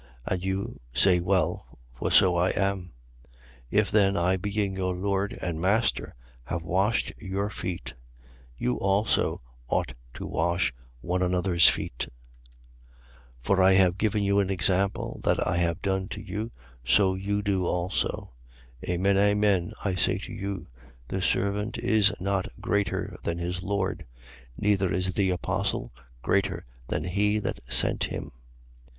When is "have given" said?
13.73-14.23